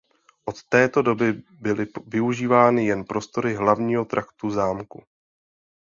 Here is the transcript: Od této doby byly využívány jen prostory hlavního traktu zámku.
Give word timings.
Od 0.45 0.63
této 0.63 1.01
doby 1.01 1.33
byly 1.59 1.87
využívány 2.07 2.85
jen 2.85 3.05
prostory 3.05 3.55
hlavního 3.55 4.05
traktu 4.05 4.49
zámku. 4.49 5.03